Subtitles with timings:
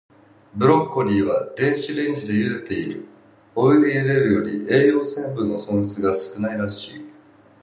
[0.55, 3.05] ブロッコリーは、電子レンジでゆでている。
[3.53, 7.05] お湯でゆでるより、栄養成分の損失が少ないらしい。